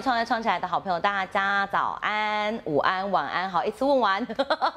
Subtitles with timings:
[0.00, 4.26] 创业创起来的好朋友，大家早安、午安、晚安，好，一次问完。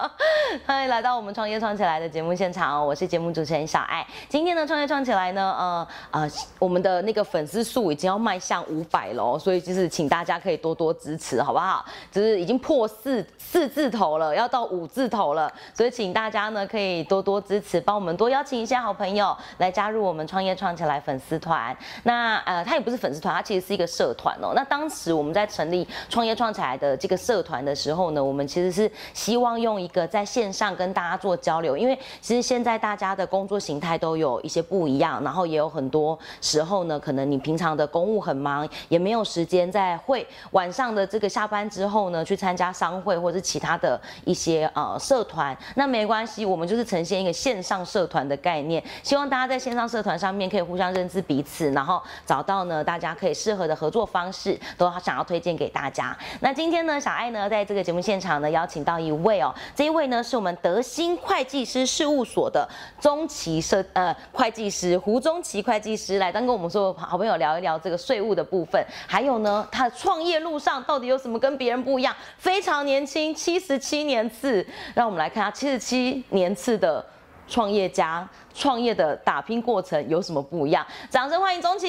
[0.66, 4.06] 欢迎来到我们创业创起来的节目现场哦，我是节目主持人小爱。
[4.30, 11.84] 今天呢，创业创起来呢，呃呃，我们的那个粉丝数已经要迈向五百了，所以就是请大家可以多多支持，好不好？
[12.12, 21.76] 就是已经破四四字头了，要到五字头了，所以请大家呢可以多多支持，帮我们多邀请一些好朋友来加入我们创业创起来粉丝团。
[22.04, 24.54] 那呃，它也不是粉丝团，它其实是一个社团哦。
[24.56, 45.58] 那当时我们在成立创业创起来的这个社团的时候呢，我们其实是希望用一个在线上跟大家做交流，因为其实现在大家的工作形态都有一些不一样，然后也有很多时候呢，可能你平常的公务很忙，也没有时间在会晚上的这个下班之后呢，去参加商会或者是其他的一些呃社团。
[45.76, 56.16] 那没关系，我们就是呈现一个线上社团的概念，希望大家在线上社团上面可以互相认知彼此，然后找到呢大家可以适合的合作方式，都想要推荐给大家。
[56.42, 62.68] 那今天呢，小爱呢在这个节目现场呢邀请到一位哦，这一位呢是我们德兴会计师事务所的
[63.00, 72.16] 中期社呃会计师胡中奇会计师来，当跟我们所有好朋友聊一聊这个税务的部分，还有呢他的创业路上到底有什么跟别人不一样？
[72.38, 77.06] 非常年轻，七十七年次，让我们来看他七十七年次的
[77.48, 80.86] 创业家创业的打拼过程有什么不一样？
[81.10, 81.88] 掌声欢迎钟奇。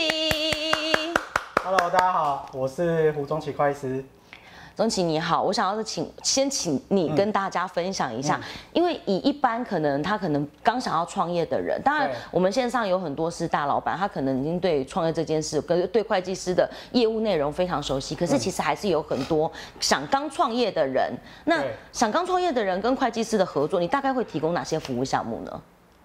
[1.63, 4.05] Hello，大家好，我是胡宗奇会计师。
[4.75, 21.13] 钟琪你好，我想要是请先请你跟大家分享一下，嗯因为以一般可能他可能刚想要创业的人，当然我们线上有很多是大老板，他可能已经对创业这件事跟对会计师的业务内容非常熟悉，可是其实还是有很多想刚创业的人。
[21.45, 25.63] 那想刚创业的人跟会计师的合作，你大概会提供哪些服务项目呢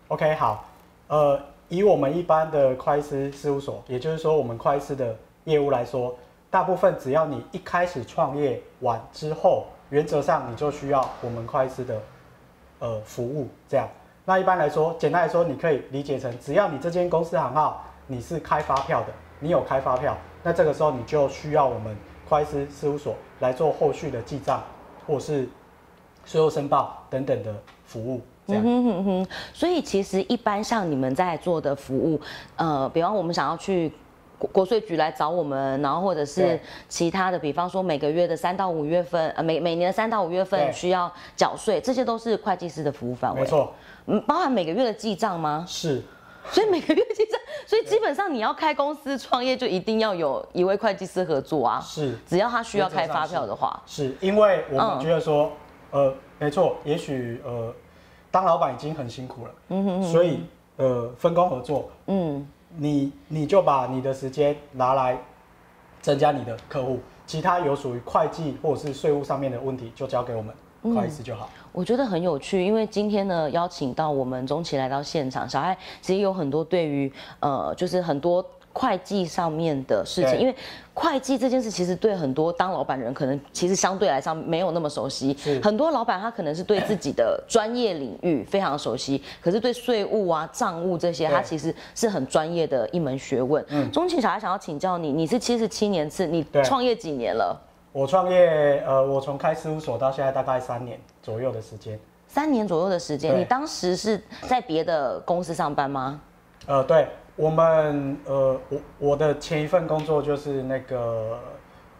[0.09, 0.65] ？OK，好，
[1.07, 1.39] 呃，
[1.69, 6.15] 以我们一般的会计师事务所，也就是说我们会计师的业务来说，
[6.51, 12.01] 大部分只要你一开始创业完之后，原则上你就需要我们会计师的
[12.79, 13.47] 呃服务。
[13.67, 13.87] 这样，
[14.25, 19.07] 那一般来说，简单来说，你可以理解成，只要你这间公司行号你是开发票的，
[19.39, 21.95] 你有开发票，那这个时候你就需要我们
[22.27, 24.63] 会计师事务所来做后续的记账，
[25.05, 25.47] 或是
[26.25, 27.53] 税后申报等等的
[27.85, 28.21] 服务。
[28.47, 28.63] 这样。
[28.63, 32.19] 嗯哼哼哼，所以其实一般像你们在做的服务，
[32.55, 33.91] 呃，比方我们想要去
[34.45, 43.41] 国国税局来找我们，然后或者是其他的，比方说每个月的三到五月份，呃，每每年的三到五月份需要缴税，这些都是会计师的服务范围。
[43.41, 43.73] 没，错，
[44.07, 45.65] 嗯，包含每个月的记账吗？
[45.67, 46.01] 是。
[46.51, 51.79] 所以每个月记账，所以基本上你要开公司创业，就一定要有一位会计师合作啊。
[51.81, 52.15] 是。
[52.27, 54.95] 只要他需要开发票的话，是，因为我嗯。
[54.95, 55.51] 们觉得说，
[55.89, 57.73] 呃，没错，也许呃，
[58.29, 60.03] 当老板已经很辛苦了，嗯哼。
[60.03, 60.41] 所以
[60.77, 65.17] 呃，分工合作，嗯，你你就把你的时间拿来
[66.01, 70.53] 增加你的客户，其他有属于会计或者是税务上面的问题，就交给我们
[70.83, 71.49] 嗯会计师就好。
[71.71, 80.53] 我觉得很有趣，因为今天呢邀请到我们中期来到现场，小艾其实有很多对于呃，就是很多会计上面的事情，因为
[80.93, 93.63] 会计这件事其实对很多当老板的人可能其实相对来上没有那么熟悉是，很多老板他可能是对自己的专业领域非常熟悉，可是对税务啊、账务这些，他其实是很专业的一门学问。
[93.69, 97.57] 嗯中庆小孩想要请教你，你是七十七年次，你创业几年了？
[97.93, 101.97] 我创业，呃，我从开事务所到现在大概三年左右的时间。
[102.27, 106.19] 三年左右的时间，你当时是在别的公司上班吗？
[106.65, 111.39] 呃，对我们，呃，我我的前一份工作就是那个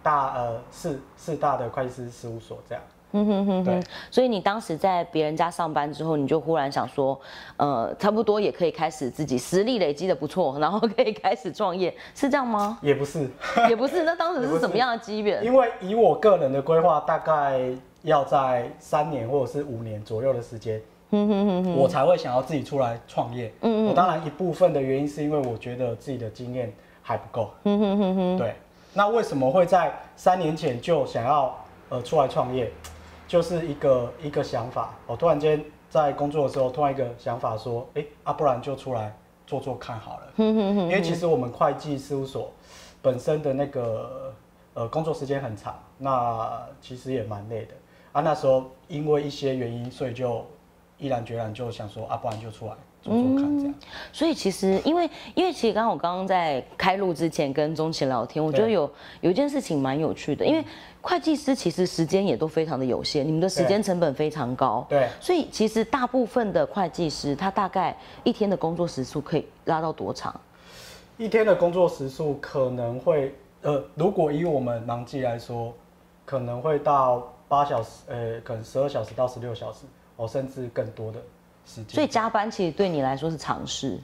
[0.02, 2.84] 大呃四四大的会计师事务所这样。
[3.12, 7.18] 嗯哼哼哼，所以你当时在别人家上班之后，你就忽然想说，
[7.56, 12.78] 呃，差不多也可以开始自己实力累积的不错，然后可以开始创业，是这样吗？
[12.82, 13.30] 也不是，
[13.70, 15.42] 也不是，那当时是是什么样的机缘？
[15.46, 17.62] 因为以我个人的规划，大概
[18.02, 23.52] 要在三年或者是五年左右的时间，我才会想要自己出来创业。
[23.62, 27.50] 嗯我当然一部分的原因是因为我觉得自己的经验还不够。
[27.64, 28.56] 对，
[28.94, 31.56] 那为什么会在三年前就想要
[31.90, 32.72] 呃出来创业？
[33.28, 35.60] 就是一个一个想法，我突然间
[35.90, 39.12] 在工作的时候，突然一个想法说，哎、啊，不然就出来
[39.48, 40.34] 做做看好了。
[40.38, 42.52] 因为其实我们会计事务所
[43.02, 44.32] 本身的那个
[44.76, 47.74] 呃工作时间很长，那其实也蛮累的
[48.12, 48.22] 啊。
[48.22, 50.46] 那时候因为一些原因，所以就
[50.98, 53.74] 毅然决然就想说啊，不然就出来做做看这样。
[54.12, 58.90] 所以其实，因为因为其实刚刚我刚刚在开录之前跟钟琪聊天，我觉得有
[59.22, 60.64] 有一件事情蛮有趣的，因为
[61.02, 70.34] 会计师其实时间也都非常的有限，你们的时间成本非常高，对，所以其实大部分的会计师他大概一天的工作时数可以拉到多长？
[71.18, 75.74] 一天的工作时数可能会呃，如果以我们忙季来说，
[76.26, 79.86] 可能会到八小时，呃，可能十二小时到十六小时，
[80.18, 81.20] 哦，甚至更多的
[81.66, 81.96] 时间。
[81.96, 84.00] 所以加班其实对你来说是常事，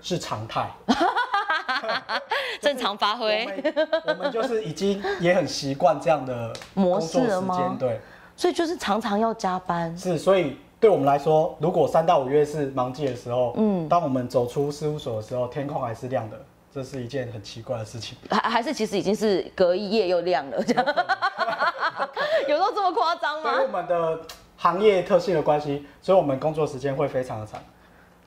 [0.00, 0.70] 是常态，
[2.60, 3.46] 正常发挥。
[4.06, 8.00] 我们就是已经也很习惯这样的模式了吗间，对，
[8.36, 9.96] 所以就是常常要加班。
[9.96, 16.40] 是，所以对我们来说，如果三到五月是忙季的时候，嗯，当我们走出事务所的时候，天空还是亮的，
[16.72, 18.16] 这是一件很奇怪的事情。
[18.30, 20.84] 还还是其实已经是隔一夜又亮了，这样
[22.48, 23.60] 有到 这么夸张吗？
[23.60, 24.20] 我们的
[24.58, 27.58] 行业特性的关系，所以我们工作时间会非常的长。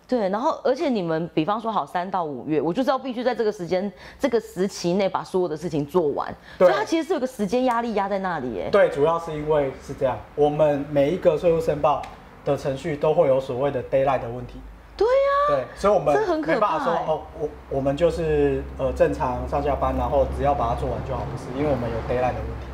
[0.07, 3.89] 对，然后而且你们比方说好三到五月，我就知道必须在这个时间
[4.19, 8.69] 这个时期内把所有的事情做完，对所以它其实是有个时间压力压在那里耶。
[8.72, 12.01] 对，主要是因为是这样，我们每一个税务申报
[12.44, 14.60] 的程序都会有所谓的 d a y l i g h t 的问题。
[14.98, 22.68] 对呀、对，所以我们这很可没办法说怕欸哦，我我们就是呃正常上下班，然后只要把它做完就好，不是，因为我们有 d a y l i g h t 的问题。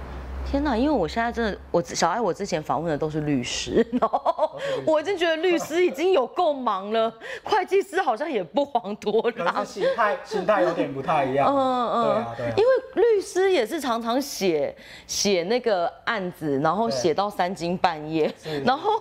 [0.50, 0.78] 天哪！
[0.78, 7.14] 因为我现在真的，我小爱我之前访问的都是律师，然后我已经觉得律师已经有够忙了，
[7.44, 9.66] 会计师好像也不遑多让。
[9.66, 11.54] 形态形态有点不太一样。
[11.54, 12.64] 嗯对啊对啊因。
[12.64, 18.92] 为律师也是常常写写那个案子，然后写到三更半夜是，然后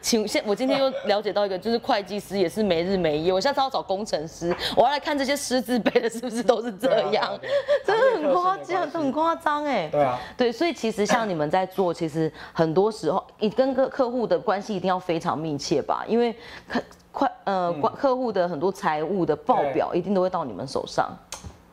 [0.00, 3.32] 请现我今天又了解到一个，就是会计师也是没日没夜。
[3.32, 7.38] 我下次要找工程师，我要来看这些师字辈的是不是都是这样，
[7.86, 9.88] 真的很夸张，很夸张哎。
[9.92, 16.34] 对啊，对，所以其实像你们在做，其实很多时候你跟客客户的关系一定要非常密切吧，因为
[16.68, 21.10] 客快呃嗯客户的很多财务的报表一定都会到你们手上。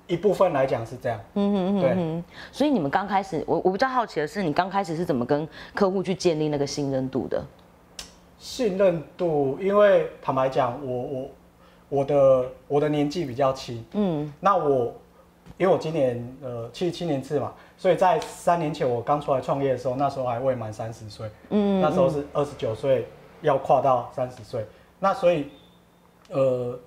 [0.06, 1.19] 一部分来讲是这样。
[1.36, 1.92] 嗯嗯对。
[1.92, 7.44] 嗯，所以你们刚开始，我我比较好奇的是，你刚开始是怎么跟客户去建立那个信任度的？
[8.38, 11.30] 信任度，因为坦白讲，我我
[11.88, 14.94] 我的我的年纪比较轻，嗯，那我
[15.57, 23.07] 因为我今年呃七七年次嘛，所以在三年前我刚出来创业的时候，那时候还未满三十岁，嗯那时候是二十九岁
[23.41, 24.65] 要跨到三十岁，
[25.00, 25.47] 那所以
[26.29, 26.77] 呃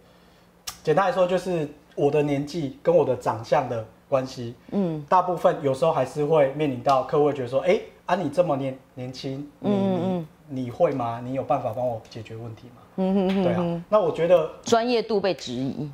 [0.82, 11.20] 简单来说就是我的年纪跟我的长相的关系，嗯大部分有时候还是会面临到客户会觉得说，哎、啊你这么年年轻，你嗯你你会吗？
[11.24, 12.82] 你有办法帮我解决问题吗？
[12.96, 15.90] 嗯哼哼对啊，那我觉得专业度被质疑，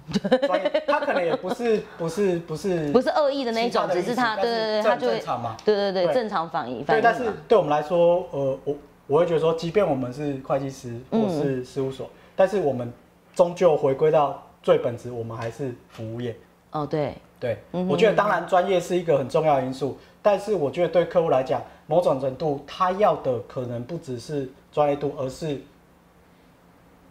[0.46, 5.56] 专业，他可能也不是不是不是不是恶意的那一种，只是他对对对，他正就正常嘛。
[5.64, 6.14] 对对对对。
[6.14, 8.76] 正常反应反对，但是嘛对我们来说，呃，我
[9.08, 12.92] 我会觉得说，即便我们是会计师或嗯是事务所，但是我们
[13.34, 16.36] 终究回归到最本质，我们还是服务业。
[16.70, 17.58] 哦对，对，
[17.88, 25.60] 我觉得当然专业是一个很重要的因素，但是我觉得对客户来讲，某种程度他要的可能不只是专业度，而是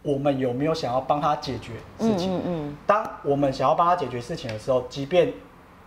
[0.02, 2.36] 我们有没有想要帮他解决事嗯情。
[2.36, 5.32] 嗯嗯，当我们想要帮他解决事情的时候，即便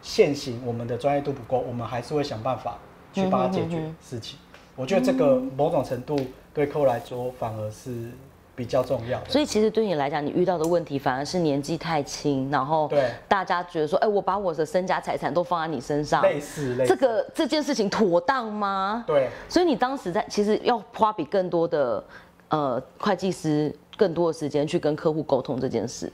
[0.01, 2.77] 现行我们的专业度不够，我们还是会想办法
[3.13, 4.39] 去帮他解决事情。
[4.75, 6.17] 我觉得这个某种程度
[6.53, 8.09] 对客户来说反而是
[8.55, 9.29] 比较重要的。
[9.29, 19.03] 所以其实对你来讲，你遇到的问题反而是年纪太轻，然后对大家觉得说，哎，我把我的身家财产都放在你身上，类似类似这个这件事情妥当吗？
[19.07, 22.03] 对所以你当时在其实要花比更多的
[22.49, 26.11] 呃会计师更多的时间去跟客户沟通这件事。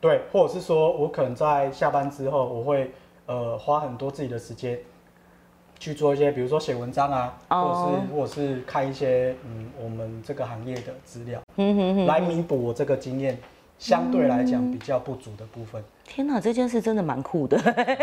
[0.00, 2.90] 对，或者是说我可能在下班之后，我会
[3.26, 4.78] 呃花很多自己的时间
[5.78, 13.38] 去做一些，比如说写文章啊，哦或者是或者是看一些嗯我们这个行业的资料，嗯哼哼，来弥补我这个经验
[13.78, 15.82] 相对来讲比较不足的部分。
[16.06, 17.58] 天哪，这件事真的蛮酷的，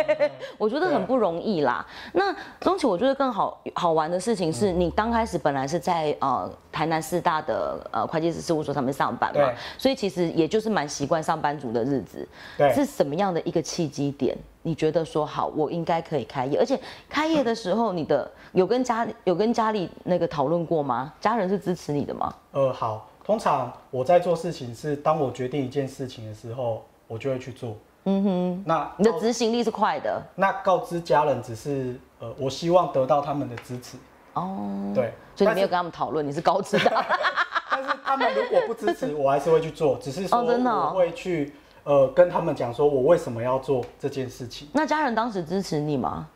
[0.58, 1.86] 我觉得很不容易啦。
[2.14, 12.28] 那钟启，我觉得更好好玩的事情是你刚开始本来是在呃台南四大的呃会计师事务所上面上班嘛，所以其实也就是蛮习惯上班族的日子。
[12.58, 14.36] 对是什么样的一个契机点？
[14.64, 21.14] 你觉得说好，我应该可以开业，而且开业的时候，你的有跟家有跟家里那个讨论过吗？
[21.22, 22.34] 家人是支持你的吗？
[22.52, 27.76] 呃，好，通常我在做事情是，当我决定一件事情的时候，我就会去做。
[28.06, 33.96] 嗯哼，那你的执行力是快的那告知家人只是呃，我希望得到他们的支持。
[34.34, 37.06] 哦，对，所以你没有跟他们讨论，你是高知的。
[37.70, 44.68] 但是他们如果不支持， 我还是会去做，只是说我会去呃跟他们讲说我为什么要做这件事情。
[44.74, 46.28] 那家人当时支持你吗？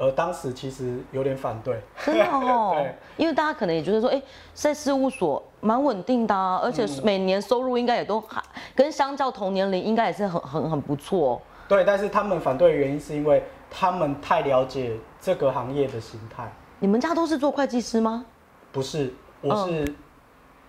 [0.00, 2.74] 而当时其实有点反对，真的哦，
[3.18, 4.20] 因为大家可能也觉得说，哎、
[4.54, 7.00] 在事务所蛮稳定的啊，而且嗯。
[7.04, 8.42] 每年收入应该也都还
[8.74, 11.40] 跟相较同年龄应该也是很很很不错、哦。
[11.68, 16.50] 对，但是他们反对的原因是因为他们太了解这个行业的形态。
[16.78, 18.24] 你们家都是做会计师吗？
[18.72, 19.94] 不是，我是、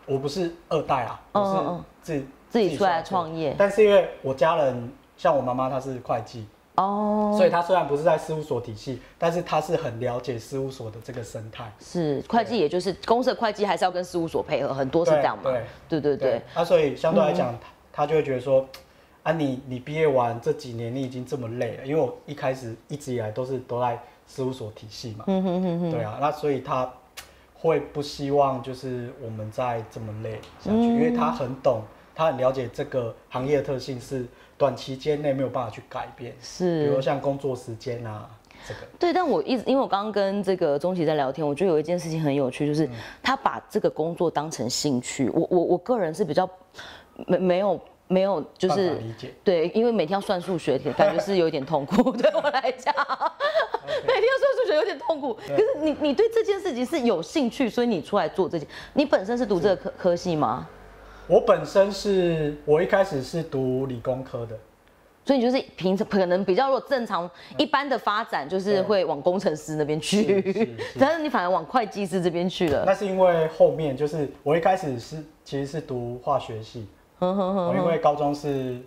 [0.06, 3.56] 我不是二代啊，我是自自己出来创业。
[3.58, 6.46] 但是因为我家人，像我妈妈她是会计，
[6.82, 11.72] 哦哦，所以他虽然不是在事务所体系，但是他是很了解事务所的这个生态。
[11.80, 15.44] 是会计，也就是公司的会计还是要跟事务所配合，很多是这样嘛？
[15.44, 16.42] 对对对对。
[16.56, 17.58] 那所以相对来讲，
[17.94, 18.66] 他就会觉得说，
[19.24, 25.26] 啊，你你毕业完这几年，你已经这么累了，因为我一开始一直以来都是都在事务所体系嘛。
[25.28, 25.92] 嗯哼哼哼。
[25.92, 26.92] 对啊，那所以他
[27.54, 31.82] 会不希望就是我们再这么累下去，因为他很懂，
[32.16, 34.26] 他很了解这个行业的特性是。
[34.62, 38.30] 短期间内没有办法去改变，是，比如像工作时间啊，
[38.68, 38.82] 这个。
[39.00, 42.88] 对，但我一直因为我刚刚跟这个钟琪在聊天，我觉得有一件事情很有趣，就是
[43.24, 45.28] 他把这个工作当成兴趣。
[45.30, 46.48] 我我我个人是比较
[47.26, 52.94] 没没有没有就是理解，对，因为每天要算数学，感觉是有点痛苦， 对我来讲，
[54.06, 55.34] 每天要算数学有点痛苦。
[55.48, 58.68] 可是你你对这件事情是有兴趣，所以你出来做这件。
[58.94, 60.68] 你本身是读这个科科系吗？
[61.28, 64.58] 我本身是我一开始是读理工科的，
[65.24, 72.84] 所以你就是平时可能比较如果正常一般的发展，就是会往工程师那边去，但是你反而往会计师这边去了。
[72.86, 76.86] 那是因为后面就是我一开始是其实是读化学系，
[77.22, 78.82] 因为高中是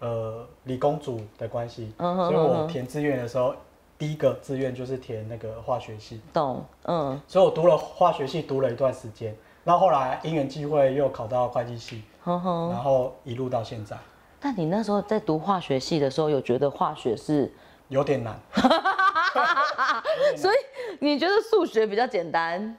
[0.00, 3.54] 呃理工组的关系，所以我填志愿的时候
[3.96, 6.20] 第一个志愿就是填那个化学系。
[6.32, 9.34] 懂，嗯，所以我读了化学系读了一段时间。
[9.64, 13.96] 那后来因缘际会又考到会计系，然后一路到现在。
[14.38, 17.50] 但你那时候在读化学系的时候，有觉得化学是
[17.88, 18.38] 有点难，
[20.36, 20.56] 所以
[21.00, 22.76] 你觉得数学比较简单？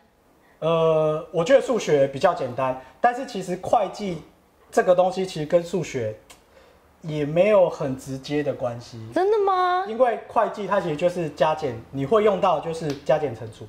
[0.59, 4.21] 呃，我觉得数学比较简单，但是其实会计
[4.69, 6.15] 这个东西其实跟数学
[7.01, 9.03] 也没有很直接的关系。
[9.11, 9.85] 真的吗？
[9.87, 13.67] 因为会计它其实就是加减，你会用到就是加减乘除。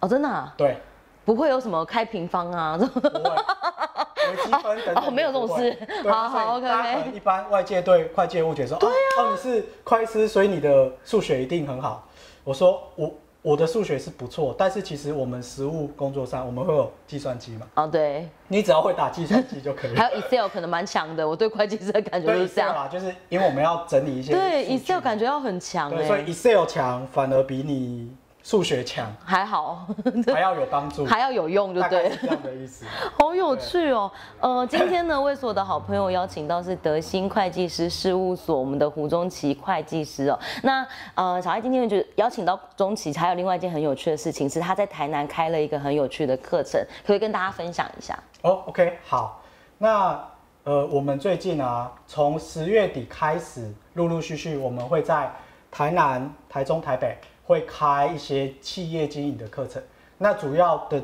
[0.00, 0.52] 哦，真的？
[0.56, 0.76] 对。
[1.24, 5.78] 不会有什么开平方啊，这种，微积分等等， 没有这种事。
[6.08, 7.12] 好好，OK。
[7.14, 12.06] 一般外界对会计误解说，对啊，你是会计师，所以你的数学一定很好。
[12.44, 17.66] 我说我我的数学是不错，但是其实我们实务工作上我们会有计算机嘛？
[17.74, 19.94] 哦，对，你只要会打计算机就可以。
[19.94, 22.88] 还有 Excel 可能蛮强的，我对会计师的感觉就是这样。
[22.90, 24.32] 就是因为我们要整理一些。
[24.32, 25.90] 对，Excel 感觉要很强。
[25.90, 28.12] 对，所以 Excel 强反而比你。
[28.42, 29.86] 数学强还好，
[30.32, 32.10] 还要有帮助，还要有用，对不对？
[32.20, 32.84] 这样的意思。
[33.18, 34.10] 好有趣哦。
[34.40, 40.38] 呃，今天呢，为所有的好朋友邀请到是德兴会计师事务所我们的胡中奇会计师哦。
[40.62, 48.18] 那呃，小爱今天就邀请到中奇，还有另外一件很有趣的事情，是他在台南开了一个很有趣的课程，可以跟大家分享一下。
[48.42, 49.40] 哦，OK，好。
[49.78, 50.20] 那
[50.64, 55.30] 呃，我们最近啊，从十月底开始，陆陆续续我们会在
[55.70, 57.16] 台南、台中、台北。
[57.44, 59.82] 会开一些企业经营的课程，
[60.18, 61.02] 那主要的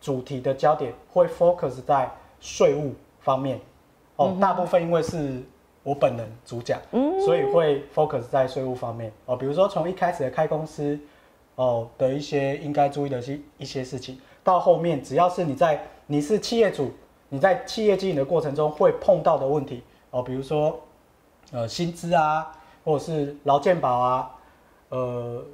[0.00, 3.60] 主题的焦点会 focus 在税务方面。
[4.16, 5.40] 哦，大部分因为是
[5.82, 6.80] 我本人主讲，
[7.24, 9.12] 所以会 focus 在税务方面。
[9.26, 10.98] 哦，比如说从一开始的开公司
[11.54, 16.90] 哦的一些应该注意的一一些事情，到后面只要是你在你是企业主，
[17.28, 19.82] 你在企业经营的过程中会碰到的问题。
[20.10, 20.80] 哦，比如说
[21.52, 22.52] 呃薪资啊，
[22.84, 24.30] 或者是劳健保啊，
[24.88, 25.44] 呃。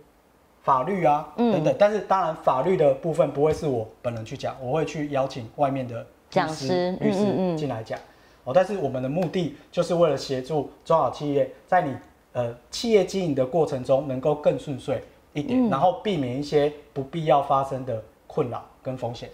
[0.62, 7.98] 法律啊，等等，但是当然法律的部分不会是我本人去讲，我会去邀请外面的讲师、律师进来讲。
[8.44, 11.94] 哦，但是我们的目的就是为了协助中小企业在你
[12.32, 15.02] 呃企业经营的过程中能够更顺遂
[15.32, 19.28] 一点，然后避免一些不必要发生的困扰跟风险。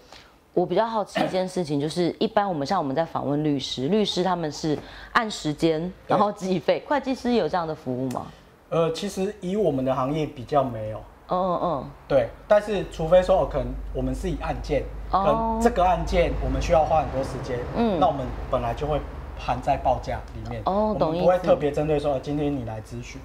[0.53, 4.77] 我比较好奇一件事情，就是一般我们像我们在访问律师，律师他们是
[5.13, 8.25] 按时间然后计费，会计师有这样的服务吗？
[8.69, 10.99] 呃，其实以我们的行业比较没有。
[11.29, 18.99] 嗯嗯嗯，对，但是除非说哦，可能我们是以案件，可能这个案件我们需要花很多时间，嗯，那我们本来就会
[19.37, 23.21] 含在报价里面，哦，懂意思，不会特别针对说今天你来咨询，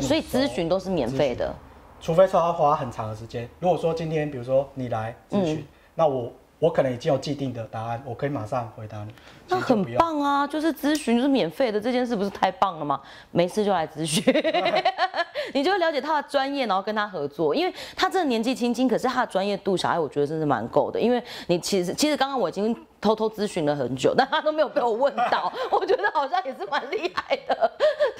[0.00, 1.54] 所以咨询都是免费的，
[2.00, 3.48] 除非说要花很长的时间。
[3.60, 6.32] 如果说今天比如说你来咨询，那我。
[6.62, 9.12] 我可能已经有既定的答案，我可以马上回答你。
[9.48, 13.00] 那很棒啊，就是咨询就是免费的这件事，不是太棒了吗？
[13.32, 14.22] 没事就来咨询，
[15.54, 17.52] 你就会了解他的专业，然后跟他合作。
[17.52, 21.00] 因为他这个年纪轻轻，可是他的专业度，小孩我觉得真是蛮够的。
[21.00, 27.72] 因为你其实其实刚刚我已经偷偷咨询了很久， 但他都没有被我问到，我觉得好像也是蛮厉害的。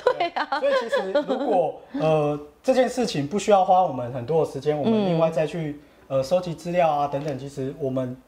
[0.04, 8.20] 对呀，所 以其实如果呃这件事情不需要花我们很多的时间，我们另外再去呃收集资料啊等等，其实我们。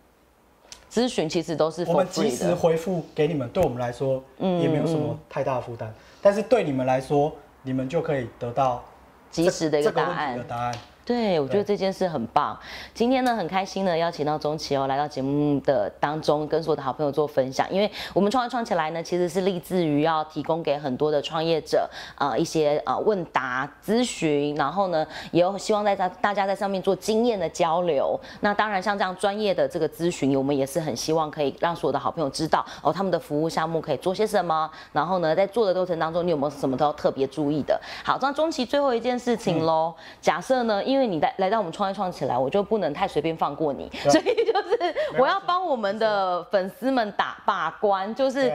[0.94, 5.92] 咨询其实都是我们及时回复给你们，对我们来说也没有什么太大的负担。
[6.22, 8.84] 但是对你们来说，你们就可以得到
[9.28, 10.44] 及时的一个答案。
[10.46, 10.74] 答案
[11.06, 12.58] 对，我觉得这件事很棒。
[12.94, 17.70] 今天呢，很开心呢邀请到钟琪哦，来到节目的当中，跟所有的好朋友做分享。
[17.70, 21.86] 因为我们创业创起来呢，其实是立志于要提供给很多的创业者
[22.18, 28.18] 呃一些呃问答咨询，然后呢，也有希望在大大家在上面做经验的交流。
[28.40, 37.78] 那当然，像这样专业的这个咨询，我们也是很希望可以让所有的好朋友知道哦，他们的服务项目可以做些什么，然后呢，在做的过程当中，你有没有什么都要特别注意的？
[38.02, 39.92] 好，那钟琪最后一件事情喽，
[40.22, 48.52] 假设呢，因为你来来到我们创业创起来，我就不能太随便放过你，所以就是我要帮我们的粉丝们打把关，就是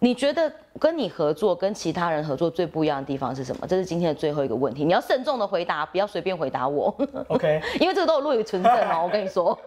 [0.00, 3.66] 你觉得跟你合作跟其他人合作最不一样的地方是什么？
[3.66, 6.94] 这是今天的最后一个问题，你要慎重的回答，不要随便回答我。
[7.28, 9.58] OK， 因为这个都有录于存证哦， 我跟你说。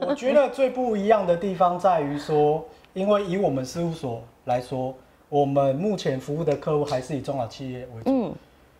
[0.00, 2.64] 我觉得最不一样的地方在于说，
[2.94, 4.94] 因为以我们事务所来说，
[5.28, 8.10] 我们目前服务的客户还是以中小企业为主。
[8.10, 8.34] 嗯。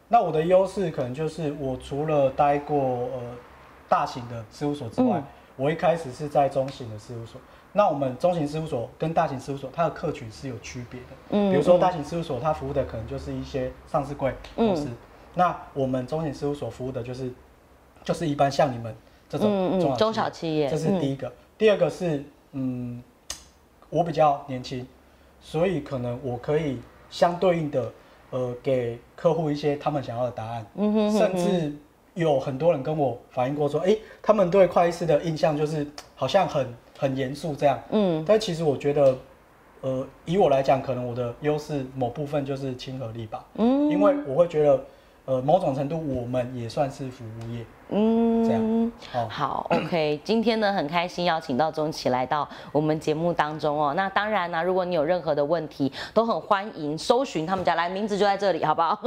[0.08, 3.20] 那我的优势可能就是我除了待过呃
[3.88, 5.22] 大型的事务所之外，
[5.56, 7.40] 我一开始是在中型的事务所。
[7.72, 11.06] 那我们中型事务所跟大型事务所，它的客群是有区别的。
[11.30, 14.86] 嗯，比如说大型事务所，它服务的可能就是一些上市柜公司。
[15.34, 17.32] 那我们中型事务所服务的就是
[18.04, 18.94] 就是一般像你们
[19.28, 20.68] 这种中小企业。
[20.68, 21.32] 这是第一个。
[21.58, 23.02] 第二个是嗯，
[23.90, 24.86] 我比较年轻，
[25.40, 26.78] 所以可能我可以
[27.10, 27.90] 相对应的。
[28.34, 31.72] 呃，给客户一些他们想要的答案，嗯哼甚至
[32.14, 35.86] 有很多人跟我反映过说，哎，他们对会计师的印象就是
[36.16, 36.66] 好像很
[36.98, 37.80] 很严肃这样。
[37.90, 39.16] 嗯，但其实我觉得，
[39.82, 43.44] 呃，以我来讲，可能我的优势某部分就是亲和力吧。
[43.54, 44.84] 嗯，因为我会觉得，
[45.26, 47.64] 呃，某种程度我们也算是服务业。
[47.90, 50.20] 嗯，这样好，OK。
[50.24, 53.92] 今天呢，很开心邀请到钟琪来到我们节目当中哦。
[53.94, 58.98] 那当然呢，如果你有任何的问题，都很欢迎搜寻他们家，来名字就在这里，好不好？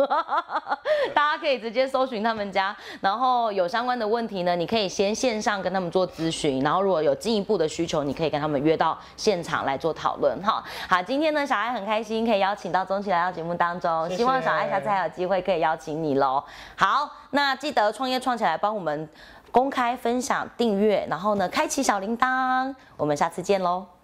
[1.13, 10.63] 大家可以直接搜寻他们家，然后有相关的问题呢，你可以先线上跟他们做咨询，然后如果有进一步的需求，你可以跟他们约到现场来做讨论哈。
[10.87, 16.43] 好，今天呢，小爱很开心可以邀请到钟琪来到节目当中，希望小爱下次还有机会可以邀请你喽。
[16.75, 18.75] 好，那记得创业创起来帮。
[18.75, 19.07] 我们
[19.51, 22.73] 公开分享、订阅，然后呢，开启小铃铛。
[22.97, 23.96] 我们下次见喽。